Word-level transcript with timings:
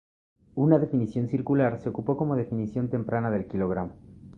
Una 0.55 0.79
definición 0.79 1.27
circular 1.27 1.79
se 1.79 1.89
ocupó 1.89 2.17
como 2.17 2.35
definición 2.35 2.89
temprana 2.89 3.29
del 3.29 3.45
kilogramo. 3.45 3.91